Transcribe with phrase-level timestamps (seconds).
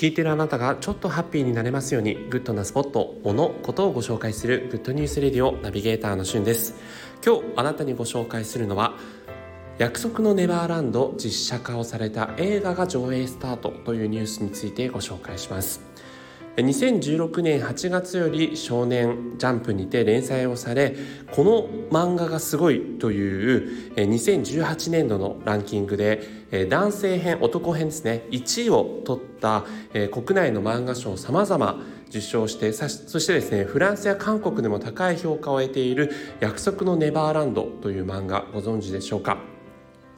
[0.00, 6.74] 聞いてるあなたがちょっとハッピーになれますようにグッドなスポット、物、ことをご紹介するグッドニュースレディオナビゲーターのしゅんです。
[7.22, 8.94] 今日あなたにご紹介するのは
[9.76, 15.89] 約束のネバーランド実写化をされた映画が上映スタートというニュースについてご紹介します。
[16.56, 20.96] 2016年8月より少年ジャンプにて連載をされ
[21.30, 29.64] この漫画がすごいという2018年度のランキングで男性編男編ですね1位を取った
[30.10, 36.10] 国内の漫画賞さまざま受賞してそしてですねフランスや韓国でも高い評価を得ている
[36.40, 39.38] 「約束のネバーランド」という漫画ご存知でしょうか？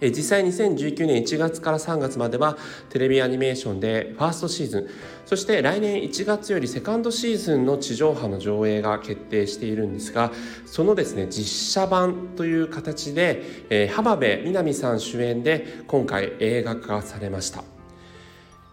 [0.00, 2.56] 実際2019年1月から3月までは
[2.90, 4.88] テレビアニメーションでファーストシーズン
[5.26, 10.32] そして来年1月よりセカンドシーズンの地上波の上映が決定しているんですが
[10.66, 17.73] そのですね実写版という形で、え、浜辺美波さん主演で今回映画化されました。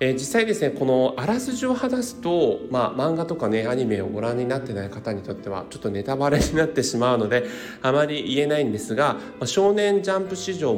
[0.00, 7.44] えー、実際ですねこのあらすじを話すと、まあ、漫画とかねアニメをご覧になってない方にとってはちょっとネタバレになってしまうので
[7.82, 10.72] あまり言えないんですが「ま、少年ジャンプ」史上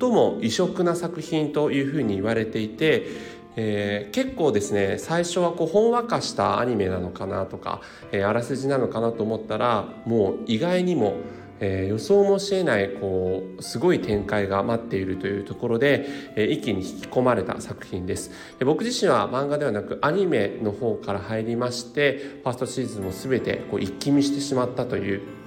[0.00, 11.14] 最も異色な作品というふうに言われていてえー、結構ですね最初はこうほんわかしたアニメなのかなとか、えー、あらすじなのかなと思ったらもう意外にも
[11.60, 18.30] えー、予想もしえないこうすごい展開が待っているというところで、えー、一気に引き込まれた作品です。
[18.58, 25.43] で僕自身は漫画ではなくアニメの方から入りましてファーストシーズンも全てこう一気見してしまったという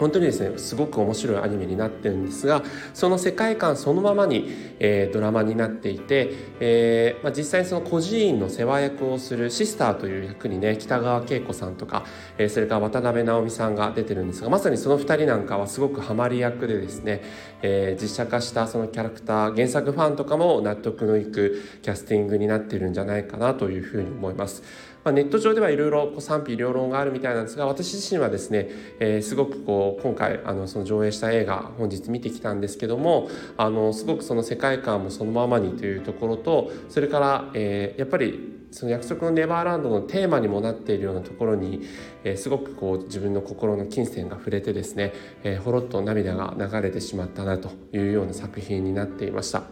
[0.00, 4.48] 本当にですねすごく面白いアニメになってるんですがその世界観そのままに、
[4.80, 12.06] えー、ドラマになっていて、えーまあ、実際その孤児院の世話役をするシスターという役にね北川景子さんとか、
[12.38, 17.22] えー、それから渡辺直美さんが出てるんですがまさにその2人なんかはすごくハマり役でですね、
[17.60, 24.62] えー、実写化したそのキャラクター原作ファンとかも納得のいくキャスティングになってるんじゃないかなというふうに思います。
[25.04, 41.82] まあ、ネット上ではいろいろ賛否両論があるみたいなんですが私自身はですね、えー、すごくこう今回あのその上映した映画本日見てきたんですけどもあのすごくその世界観もそのままにというところとそれから、えー、やっぱりその約束のネバーランドのテーマにもなっているようなところに、
[42.22, 49.64] えー、すごくこう自分の心の金銭が触れてですね、えー、ほろっと涙が流れてしまったなというような作品になっていました。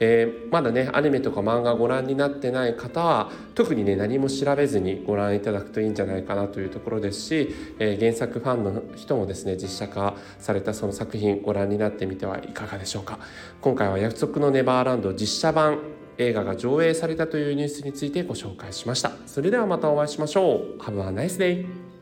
[0.00, 13.18] えー、まだねアニメとか漫画ご覧になってない方は特にね何も調べずにご覧いただくといいんじゃないかなというところですし、えー、原作ファンの人もですね実写化されたその作品ご覧になってみてはいかがでしょうか。
[13.60, 15.78] 今回は約束のネバーランド実写版
[16.18, 19.12] 映画が上映されたというニュースについてご紹介しました。
[19.26, 20.82] それではまたお会いしましょう。
[20.82, 21.95] Have a nice day!